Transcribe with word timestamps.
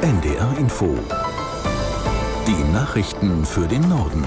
NDR 0.00 0.56
Info. 0.58 0.96
Die 2.46 2.72
Nachrichten 2.72 3.44
für 3.44 3.66
den 3.66 3.88
Norden. 3.88 4.24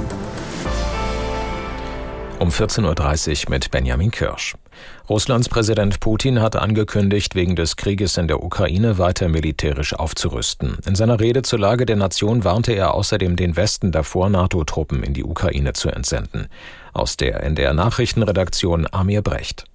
Um 2.39 2.49
14.30 2.49 3.45
Uhr 3.45 3.51
mit 3.51 3.71
Benjamin 3.71 4.11
Kirsch. 4.11 4.55
Russlands 5.09 5.47
Präsident 5.47 6.01
Putin 6.01 6.41
hat 6.41 6.57
angekündigt, 6.57 7.35
wegen 7.35 7.55
des 7.55 7.77
Krieges 7.77 8.17
in 8.17 8.27
der 8.27 8.43
Ukraine 8.43 8.97
weiter 8.97 9.29
militärisch 9.29 9.93
aufzurüsten. 9.93 10.77
In 10.85 10.95
seiner 10.95 11.21
Rede 11.21 11.41
zur 11.41 11.59
Lage 11.59 11.85
der 11.85 11.95
Nation 11.95 12.43
warnte 12.43 12.73
er 12.73 12.93
außerdem 12.93 13.37
den 13.37 13.55
Westen 13.55 13.93
davor, 13.93 14.29
NATO-Truppen 14.29 15.03
in 15.03 15.13
die 15.13 15.23
Ukraine 15.23 15.71
zu 15.71 15.87
entsenden. 15.87 16.47
Aus 16.91 17.15
der 17.15 17.43
NDR 17.43 17.73
Nachrichtenredaktion 17.73 18.87
Amir 18.91 19.21
Brecht. 19.21 19.70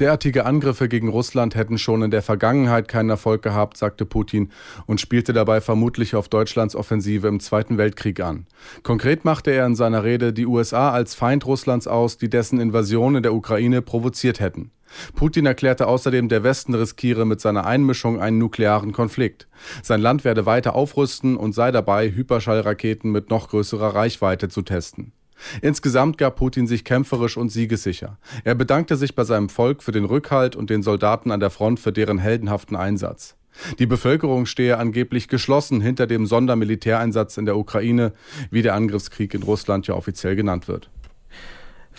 Derartige 0.00 0.46
Angriffe 0.46 0.88
gegen 0.88 1.08
Russland 1.08 1.54
hätten 1.54 1.76
schon 1.76 2.00
in 2.00 2.10
der 2.10 2.22
Vergangenheit 2.22 2.88
keinen 2.88 3.10
Erfolg 3.10 3.42
gehabt, 3.42 3.76
sagte 3.76 4.06
Putin 4.06 4.50
und 4.86 4.98
spielte 4.98 5.34
dabei 5.34 5.60
vermutlich 5.60 6.14
auf 6.14 6.30
Deutschlands 6.30 6.74
Offensive 6.74 7.28
im 7.28 7.38
Zweiten 7.38 7.76
Weltkrieg 7.76 8.20
an. 8.20 8.46
Konkret 8.82 9.26
machte 9.26 9.50
er 9.50 9.66
in 9.66 9.74
seiner 9.74 10.02
Rede 10.02 10.32
die 10.32 10.46
USA 10.46 10.90
als 10.90 11.14
Feind 11.14 11.44
Russlands 11.44 11.86
aus, 11.86 12.16
die 12.16 12.30
dessen 12.30 12.60
Invasion 12.60 13.14
in 13.14 13.22
der 13.22 13.34
Ukraine 13.34 13.82
provoziert 13.82 14.40
hätten. 14.40 14.70
Putin 15.14 15.44
erklärte 15.44 15.86
außerdem, 15.86 16.30
der 16.30 16.42
Westen 16.44 16.74
riskiere 16.74 17.26
mit 17.26 17.42
seiner 17.42 17.66
Einmischung 17.66 18.20
einen 18.20 18.38
nuklearen 18.38 18.92
Konflikt. 18.92 19.48
Sein 19.82 20.00
Land 20.00 20.24
werde 20.24 20.46
weiter 20.46 20.74
aufrüsten 20.74 21.36
und 21.36 21.54
sei 21.54 21.72
dabei, 21.72 22.10
Hyperschallraketen 22.10 23.12
mit 23.12 23.28
noch 23.28 23.50
größerer 23.50 23.94
Reichweite 23.94 24.48
zu 24.48 24.62
testen. 24.62 25.12
Insgesamt 25.62 26.18
gab 26.18 26.36
Putin 26.36 26.66
sich 26.66 26.84
kämpferisch 26.84 27.36
und 27.36 27.50
siegessicher. 27.50 28.18
Er 28.44 28.54
bedankte 28.54 28.96
sich 28.96 29.14
bei 29.14 29.24
seinem 29.24 29.48
Volk 29.48 29.82
für 29.82 29.92
den 29.92 30.04
Rückhalt 30.04 30.56
und 30.56 30.70
den 30.70 30.82
Soldaten 30.82 31.30
an 31.30 31.40
der 31.40 31.50
Front 31.50 31.80
für 31.80 31.92
deren 31.92 32.18
heldenhaften 32.18 32.76
Einsatz. 32.76 33.36
Die 33.78 33.86
Bevölkerung 33.86 34.46
stehe 34.46 34.78
angeblich 34.78 35.28
geschlossen 35.28 35.80
hinter 35.80 36.06
dem 36.06 36.26
Sondermilitäreinsatz 36.26 37.36
in 37.36 37.46
der 37.46 37.56
Ukraine, 37.56 38.12
wie 38.50 38.62
der 38.62 38.74
Angriffskrieg 38.74 39.34
in 39.34 39.42
Russland 39.42 39.86
ja 39.86 39.94
offiziell 39.94 40.36
genannt 40.36 40.68
wird. 40.68 40.90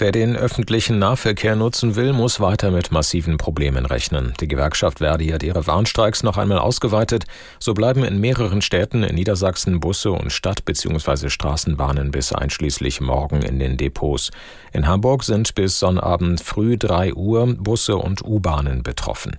Wer 0.02 0.12
den 0.12 0.36
öffentlichen 0.36 0.98
Nahverkehr 0.98 1.56
nutzen 1.56 1.96
will, 1.96 2.12
muss 2.12 2.40
weiter 2.40 2.72
mit 2.72 2.92
massiven 2.92 3.38
Problemen 3.38 3.86
rechnen. 3.86 4.34
Die 4.40 4.48
Gewerkschaft 4.48 4.98
Verdi 4.98 5.28
hat 5.28 5.44
ihre 5.44 5.68
Warnstreiks 5.68 6.24
noch 6.24 6.38
einmal 6.38 6.58
ausgeweitet. 6.58 7.26
So 7.60 7.76
bleiben 7.76 8.04
in 8.04 8.20
mehreren 8.20 8.64
Städten 8.64 9.04
in 9.04 9.14
Niedersachsen 9.14 9.80
Busse 9.80 10.12
und 10.12 10.34
Stadt- 10.34 10.66
bzw. 10.66 11.30
Straßenbahnen 11.30 12.10
bis 12.10 12.34
einschließlich 12.34 13.00
morgen 13.00 13.44
in 13.44 13.60
den 13.60 13.78
Depots. 13.78 14.32
In 14.74 14.88
Hamburg 14.88 15.24
sind 15.24 15.54
bis 15.54 15.78
Sonnabend 15.78 16.42
früh 16.42 16.80
drei 16.80 17.14
Uhr 17.14 17.54
Busse 17.54 17.96
und 17.96 18.24
U-Bahnen 18.26 18.82
betroffen. 18.82 19.38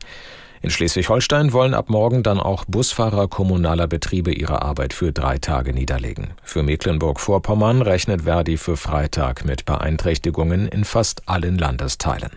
In 0.62 0.70
Schleswig-Holstein 0.70 1.52
wollen 1.52 1.74
ab 1.74 1.90
morgen 1.90 2.22
dann 2.22 2.38
auch 2.38 2.64
Busfahrer 2.66 3.26
kommunaler 3.26 3.88
Betriebe 3.88 4.32
ihre 4.32 4.62
Arbeit 4.62 4.92
für 4.92 5.10
drei 5.10 5.38
Tage 5.38 5.72
niederlegen. 5.72 6.34
Für 6.44 6.62
Mecklenburg-Vorpommern 6.62 7.82
rechnet 7.82 8.22
Verdi 8.22 8.56
für 8.56 8.76
Freitag 8.76 9.44
mit 9.44 9.64
Beeinträchtigungen 9.64 10.68
in 10.68 10.84
fast 10.84 11.28
allen 11.28 11.58
Landesteilen. 11.58 12.30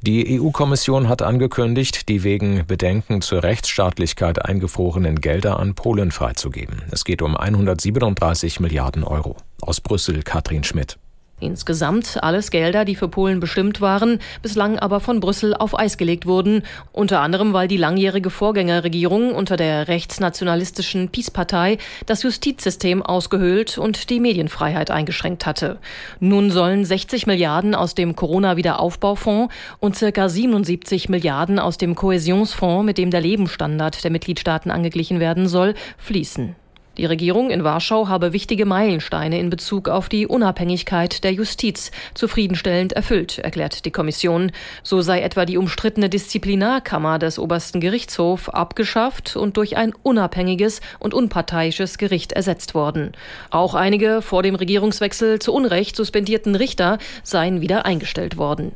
Die 0.00 0.40
EU-Kommission 0.40 1.08
hat 1.08 1.22
angekündigt, 1.22 2.08
die 2.08 2.22
wegen 2.22 2.64
Bedenken 2.66 3.20
zur 3.20 3.42
Rechtsstaatlichkeit 3.42 4.44
eingefrorenen 4.44 5.20
Gelder 5.20 5.58
an 5.58 5.74
Polen 5.74 6.12
freizugeben. 6.12 6.82
Es 6.92 7.04
geht 7.04 7.20
um 7.20 7.36
137 7.36 8.60
Milliarden 8.60 9.02
Euro. 9.02 9.36
Aus 9.60 9.80
Brüssel 9.80 10.22
Katrin 10.22 10.62
Schmidt. 10.62 10.98
Insgesamt 11.42 12.22
alles 12.22 12.52
Gelder, 12.52 12.84
die 12.84 12.94
für 12.94 13.08
Polen 13.08 13.40
bestimmt 13.40 13.80
waren, 13.80 14.20
bislang 14.42 14.78
aber 14.78 15.00
von 15.00 15.18
Brüssel 15.18 15.54
auf 15.54 15.76
Eis 15.76 15.96
gelegt 15.96 16.24
wurden, 16.24 16.62
unter 16.92 17.20
anderem 17.20 17.52
weil 17.52 17.66
die 17.66 17.76
langjährige 17.76 18.30
Vorgängerregierung 18.30 19.34
unter 19.34 19.56
der 19.56 19.88
rechtsnationalistischen 19.88 21.08
PiS-Partei 21.08 21.78
das 22.06 22.22
Justizsystem 22.22 23.02
ausgehöhlt 23.02 23.76
und 23.76 24.08
die 24.08 24.20
Medienfreiheit 24.20 24.92
eingeschränkt 24.92 25.44
hatte. 25.44 25.78
Nun 26.20 26.52
sollen 26.52 26.84
60 26.84 27.26
Milliarden 27.26 27.74
aus 27.74 27.96
dem 27.96 28.14
Corona-Wiederaufbaufonds 28.14 29.52
und 29.80 29.96
circa 29.96 30.28
77 30.28 31.08
Milliarden 31.08 31.58
aus 31.58 31.76
dem 31.76 31.96
Kohäsionsfonds, 31.96 32.86
mit 32.86 32.98
dem 32.98 33.10
der 33.10 33.20
Lebensstandard 33.20 34.04
der 34.04 34.12
Mitgliedstaaten 34.12 34.70
angeglichen 34.70 35.18
werden 35.18 35.48
soll, 35.48 35.74
fließen. 35.98 36.54
Die 36.98 37.06
Regierung 37.06 37.50
in 37.50 37.64
Warschau 37.64 38.08
habe 38.08 38.34
wichtige 38.34 38.66
Meilensteine 38.66 39.38
in 39.38 39.48
Bezug 39.48 39.88
auf 39.88 40.10
die 40.10 40.26
Unabhängigkeit 40.26 41.24
der 41.24 41.32
Justiz 41.32 41.90
zufriedenstellend 42.12 42.92
erfüllt, 42.92 43.38
erklärt 43.38 43.86
die 43.86 43.90
Kommission. 43.90 44.52
So 44.82 45.00
sei 45.00 45.22
etwa 45.22 45.46
die 45.46 45.56
umstrittene 45.56 46.10
Disziplinarkammer 46.10 47.18
des 47.18 47.38
obersten 47.38 47.80
Gerichtshofs 47.80 48.50
abgeschafft 48.50 49.36
und 49.36 49.56
durch 49.56 49.78
ein 49.78 49.94
unabhängiges 50.02 50.82
und 50.98 51.14
unparteiisches 51.14 51.96
Gericht 51.96 52.32
ersetzt 52.32 52.74
worden. 52.74 53.12
Auch 53.50 53.74
einige 53.74 54.20
vor 54.20 54.42
dem 54.42 54.54
Regierungswechsel 54.54 55.38
zu 55.38 55.54
Unrecht 55.54 55.96
suspendierten 55.96 56.54
Richter 56.56 56.98
seien 57.22 57.62
wieder 57.62 57.86
eingestellt 57.86 58.36
worden. 58.36 58.72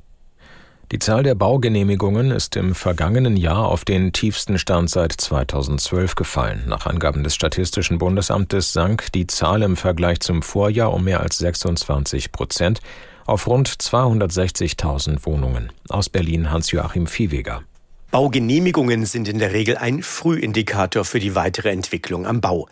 Die 0.92 1.00
Zahl 1.00 1.24
der 1.24 1.34
Baugenehmigungen 1.34 2.30
ist 2.30 2.54
im 2.54 2.72
vergangenen 2.72 3.36
Jahr 3.36 3.66
auf 3.66 3.84
den 3.84 4.12
tiefsten 4.12 4.56
Stand 4.56 4.88
seit 4.88 5.12
2012 5.12 6.14
gefallen. 6.14 6.62
Nach 6.69 6.86
Angaben 6.86 7.24
des 7.24 7.34
Statistischen 7.34 7.98
Bundesamtes 7.98 8.72
sank 8.72 9.10
die 9.10 9.26
Zahl 9.26 9.62
im 9.62 9.76
Vergleich 9.76 10.20
zum 10.20 10.42
Vorjahr 10.42 10.92
um 10.92 11.02
mehr 11.02 11.19
als 11.19 11.38
26 11.38 12.30
Prozent 12.30 12.80
auf 13.26 13.48
rund 13.48 13.69
260.000 13.69 15.26
Wohnungen. 15.26 15.72
Aus 15.88 16.08
Berlin 16.08 16.52
Hans-Joachim 16.52 17.08
Viehweger. 17.08 17.64
Baugenehmigungen 18.12 19.06
sind 19.06 19.26
in 19.26 19.41
der 19.41 19.53
Regel 19.53 19.76
ein 19.76 20.04
Frühindikator 20.04 21.04
für 21.04 21.18
die 21.18 21.34
weitere 21.34 21.70
Entwicklung 21.70 22.28
am 22.28 22.41
Bau. 22.41 22.68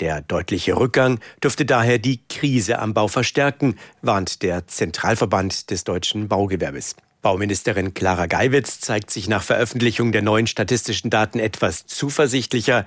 Der 0.00 0.22
deutliche 0.22 0.74
Rückgang 0.74 1.20
dürfte 1.42 1.66
daher 1.66 1.98
die 1.98 2.20
Krise 2.30 2.78
am 2.78 2.94
Bau 2.94 3.08
verstärken, 3.08 3.76
warnt 4.00 4.42
der 4.42 4.66
Zentralverband 4.66 5.70
des 5.70 5.84
deutschen 5.84 6.28
Baugewerbes. 6.28 6.96
Bauministerin 7.20 7.94
Clara 7.94 8.26
Geiwitz 8.26 8.78
zeigt 8.78 9.10
sich 9.10 9.28
nach 9.28 9.42
Veröffentlichung 9.42 10.12
der 10.12 10.22
neuen 10.22 10.46
statistischen 10.46 11.10
Daten 11.10 11.40
etwas 11.40 11.86
zuversichtlicher. 11.86 12.86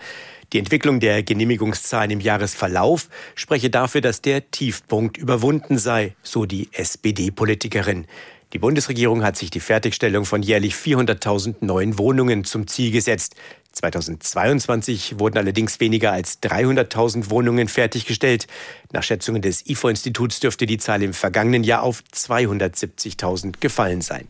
Die 0.53 0.59
Entwicklung 0.59 1.01
der 1.01 1.21
Genehmigungszahlen 1.21 2.11
im 2.11 2.21
Jahresverlauf 2.21 3.09
spreche 3.35 3.69
dafür, 3.69 3.99
dass 3.99 4.21
der 4.21 4.49
Tiefpunkt 4.49 5.17
überwunden 5.17 5.77
sei, 5.77 6.15
so 6.23 6.45
die 6.45 6.69
SPD-Politikerin. 6.71 8.05
Die 8.53 8.59
Bundesregierung 8.59 9.23
hat 9.23 9.37
sich 9.37 9.49
die 9.49 9.61
Fertigstellung 9.61 10.25
von 10.25 10.43
jährlich 10.43 10.75
400.000 10.75 11.55
neuen 11.61 11.97
Wohnungen 11.97 12.43
zum 12.43 12.67
Ziel 12.67 12.91
gesetzt. 12.91 13.35
2022 13.71 15.19
wurden 15.19 15.37
allerdings 15.37 15.79
weniger 15.79 16.11
als 16.11 16.41
300.000 16.43 17.29
Wohnungen 17.29 17.67
fertiggestellt. 17.67 18.47
Nach 18.91 19.03
Schätzungen 19.03 19.41
des 19.41 19.65
IFO-Instituts 19.67 20.39
dürfte 20.39 20.65
die 20.65 20.77
Zahl 20.77 21.03
im 21.03 21.13
vergangenen 21.13 21.63
Jahr 21.63 21.83
auf 21.83 22.03
270.000 22.13 23.55
gefallen 23.59 24.01
sein. 24.01 24.27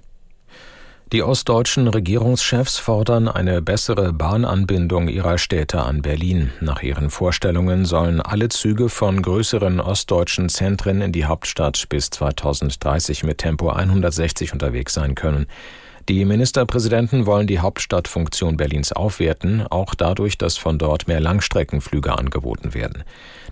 Die 1.11 1.23
ostdeutschen 1.23 1.89
Regierungschefs 1.89 2.77
fordern 2.77 3.27
eine 3.27 3.61
bessere 3.61 4.13
Bahnanbindung 4.13 5.09
ihrer 5.09 5.37
Städte 5.37 5.81
an 5.81 6.01
Berlin. 6.01 6.51
Nach 6.61 6.81
ihren 6.81 7.09
Vorstellungen 7.09 7.83
sollen 7.83 8.21
alle 8.21 8.47
Züge 8.47 8.87
von 8.87 9.21
größeren 9.21 9.81
ostdeutschen 9.81 10.47
Zentren 10.47 11.01
in 11.01 11.11
die 11.11 11.25
Hauptstadt 11.25 11.89
bis 11.89 12.11
2030 12.11 13.25
mit 13.25 13.39
Tempo 13.39 13.71
160 13.71 14.53
unterwegs 14.53 14.93
sein 14.93 15.13
können. 15.15 15.47
Die 16.09 16.25
Ministerpräsidenten 16.25 17.25
wollen 17.25 17.47
die 17.47 17.59
Hauptstadtfunktion 17.59 18.57
Berlins 18.57 18.91
aufwerten, 18.91 19.65
auch 19.69 19.93
dadurch, 19.93 20.37
dass 20.37 20.57
von 20.57 20.79
dort 20.79 21.07
mehr 21.07 21.19
Langstreckenflüge 21.19 22.17
angeboten 22.17 22.73
werden. 22.73 23.03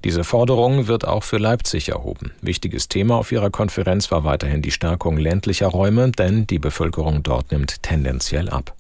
Diese 0.04 0.24
Forderung 0.24 0.88
wird 0.88 1.08
auch 1.08 1.24
für 1.24 1.38
Leipzig 1.38 1.90
erhoben. 1.90 2.32
Wichtiges 2.42 2.88
Thema 2.88 3.18
auf 3.18 3.32
ihrer 3.32 3.50
Konferenz 3.50 4.12
war 4.12 4.24
weiterhin 4.24 4.62
die 4.62 4.72
Stärkung 4.72 5.18
ländlicher 5.18 5.68
Räume, 5.68 6.12
denn 6.12 6.48
die 6.48 6.60
Bevölkerung 6.60 7.22
dort 7.24 7.52
nimmt 7.52 7.84
tendenziell 7.84 8.50
ab. 8.50 8.74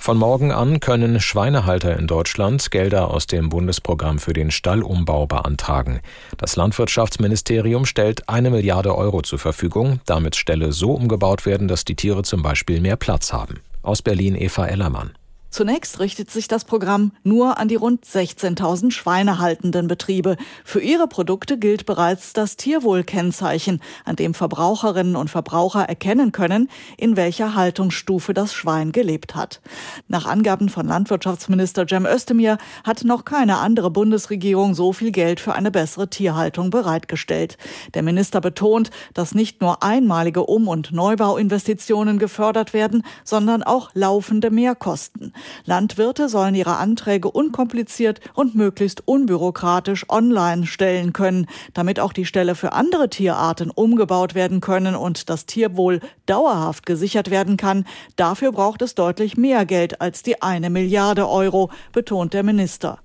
Von 0.00 0.16
morgen 0.16 0.50
an 0.50 0.80
können 0.80 1.20
Schweinehalter 1.20 1.94
in 1.98 2.06
Deutschland 2.06 2.70
Gelder 2.70 3.10
aus 3.10 3.26
dem 3.26 3.50
Bundesprogramm 3.50 4.18
für 4.18 4.32
den 4.32 4.50
Stallumbau 4.50 5.26
beantragen. 5.26 6.00
Das 6.38 6.56
Landwirtschaftsministerium 6.56 7.84
stellt 7.84 8.26
eine 8.26 8.48
Milliarde 8.48 8.96
Euro 8.96 9.20
zur 9.20 9.38
Verfügung. 9.38 10.00
Damit 10.06 10.36
Ställe 10.36 10.72
so 10.72 10.92
umgebaut 10.92 11.44
werden, 11.44 11.68
dass 11.68 11.84
die 11.84 11.96
Tiere 11.96 12.22
zum 12.22 12.42
Beispiel 12.42 12.80
mehr 12.80 12.96
Platz 12.96 13.34
haben. 13.34 13.60
Aus 13.82 14.00
Berlin 14.00 14.36
Eva 14.36 14.64
Ellermann. 14.64 15.10
Zunächst 15.50 15.98
richtet 15.98 16.30
sich 16.30 16.46
das 16.46 16.64
Programm 16.64 17.10
nur 17.24 17.58
an 17.58 17.66
die 17.66 17.74
rund 17.74 18.04
16.000 18.04 18.92
schweinehaltenden 18.92 19.88
Betriebe. 19.88 20.36
Für 20.64 20.80
ihre 20.80 21.08
Produkte 21.08 21.58
gilt 21.58 21.86
bereits 21.86 22.32
das 22.32 22.56
Tierwohlkennzeichen, 22.56 23.82
an 24.04 24.14
dem 24.14 24.32
Verbraucherinnen 24.32 25.16
und 25.16 25.28
Verbraucher 25.28 25.82
erkennen 25.88 26.30
können, 26.30 26.70
in 26.96 27.16
welcher 27.16 27.56
Haltungsstufe 27.56 28.32
das 28.32 28.54
Schwein 28.54 28.92
gelebt 28.92 29.34
hat. 29.34 29.60
Nach 30.06 30.24
Angaben 30.24 30.68
von 30.68 30.86
Landwirtschaftsminister 30.86 31.84
Cem 31.88 32.06
Özdemir 32.06 32.58
hat 32.84 33.02
noch 33.02 33.24
keine 33.24 33.58
andere 33.58 33.90
Bundesregierung 33.90 34.74
so 34.74 34.92
viel 34.92 35.10
Geld 35.10 35.40
für 35.40 35.54
eine 35.54 35.72
bessere 35.72 36.08
Tierhaltung 36.08 36.70
bereitgestellt. 36.70 37.58
Der 37.94 38.04
Minister 38.04 38.40
betont, 38.40 38.90
dass 39.14 39.34
nicht 39.34 39.60
nur 39.60 39.82
einmalige 39.82 40.44
Um- 40.44 40.68
und 40.68 40.92
Neubauinvestitionen 40.92 42.20
gefördert 42.20 42.72
werden, 42.72 43.02
sondern 43.24 43.64
auch 43.64 43.90
laufende 43.94 44.50
Mehrkosten. 44.50 45.32
Landwirte 45.64 46.28
sollen 46.28 46.54
ihre 46.54 46.76
Anträge 46.76 47.30
unkompliziert 47.30 48.20
und 48.34 48.54
möglichst 48.54 49.06
unbürokratisch 49.06 50.06
online 50.08 50.66
stellen 50.66 51.12
können, 51.12 51.46
damit 51.74 52.00
auch 52.00 52.12
die 52.12 52.26
Stelle 52.26 52.54
für 52.54 52.72
andere 52.72 53.08
Tierarten 53.08 53.70
umgebaut 53.70 54.34
werden 54.34 54.60
können 54.60 54.94
und 54.94 55.30
das 55.30 55.46
Tierwohl 55.46 56.00
dauerhaft 56.26 56.86
gesichert 56.86 57.30
werden 57.30 57.56
kann. 57.56 57.84
Dafür 58.16 58.52
braucht 58.52 58.82
es 58.82 58.94
deutlich 58.94 59.36
mehr 59.36 59.66
Geld 59.66 60.00
als 60.00 60.22
die 60.22 60.42
eine 60.42 60.70
Milliarde 60.70 61.28
Euro, 61.28 61.70
betont 61.92 62.34
der 62.34 62.42
Minister. 62.42 62.98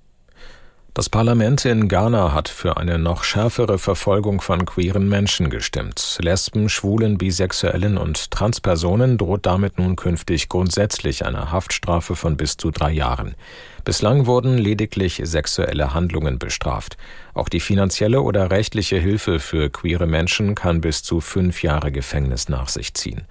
Das 0.95 1.09
Parlament 1.09 1.65
in 1.65 1.89
Ghana 1.89 2.31
hat 2.31 2.47
für 2.47 2.77
eine 2.77 2.97
noch 2.97 3.25
schärfere 3.25 3.77
Verfolgung 3.77 4.39
von 4.39 4.65
queeren 4.65 5.09
Menschen 5.09 5.49
gestimmt. 5.49 6.17
Lesben, 6.21 6.69
Schwulen, 6.69 7.17
Bisexuellen 7.17 7.97
und 7.97 8.31
Transpersonen 8.31 9.17
droht 9.17 9.45
damit 9.45 9.77
nun 9.77 9.97
künftig 9.97 10.47
grundsätzlich 10.47 11.25
eine 11.25 11.51
Haftstrafe 11.51 12.15
von 12.15 12.37
bis 12.37 12.55
zu 12.55 12.71
drei 12.71 12.93
Jahren. 12.93 13.35
Bislang 13.83 14.25
wurden 14.25 14.57
lediglich 14.57 15.19
sexuelle 15.25 15.93
Handlungen 15.93 16.39
bestraft. 16.39 16.95
Auch 17.33 17.49
die 17.49 17.59
finanzielle 17.59 18.21
oder 18.21 18.49
rechtliche 18.49 18.97
Hilfe 18.97 19.39
für 19.39 19.69
queere 19.69 20.07
Menschen 20.07 20.55
kann 20.55 20.79
bis 20.79 21.03
zu 21.03 21.19
fünf 21.19 21.61
Jahre 21.61 21.91
Gefängnis 21.91 22.47
nach 22.47 22.69
sich 22.69 22.93
ziehen. 22.93 23.23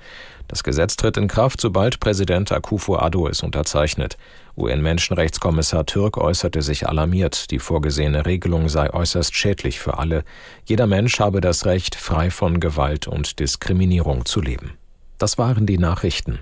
Das 0.49 0.63
Gesetz 0.63 0.97
tritt 0.97 1.17
in 1.17 1.29
Kraft, 1.29 1.61
sobald 1.61 2.01
Präsident 2.01 2.53
Akufo-Addo 2.53 3.29
es 3.29 3.43
unterzeichnet. 3.43 4.17
UN-Menschenrechtskommissar 4.57 5.87
Türk 5.87 6.19
äußerte 6.19 6.63
sich 6.63 6.89
alarmiert, 6.89 7.51
die 7.51 7.59
vorgesehene 7.59 8.27
Regelung 8.27 8.69
sei 8.69 8.93
äußerst 8.93 9.35
schädlich 9.35 9.81
für 9.81 9.99
alle. 9.99 10.25
Jeder 10.65 10.87
Mensch 10.87 11.19
habe 11.19 11.41
das 11.41 11.67
Recht, 11.67 11.95
frei 11.95 12.31
von 12.31 12.61
Gewalt 12.61 13.09
und 13.09 13.41
Diskriminierung 13.41 14.27
zu 14.27 14.41
leben. 14.41 14.77
Das 15.19 15.39
waren 15.39 15.67
die 15.67 15.79
Nachrichten. 15.79 16.41